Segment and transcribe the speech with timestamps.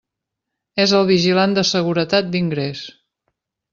[0.85, 2.83] És el vigilant de seguretat d'ingrés.